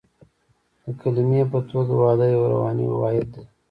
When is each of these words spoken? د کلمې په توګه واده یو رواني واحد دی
د 0.83 0.85
کلمې 1.01 1.41
په 1.51 1.59
توګه 1.69 1.93
واده 2.01 2.25
یو 2.33 2.41
رواني 2.53 2.85
واحد 2.89 3.27
دی 3.33 3.41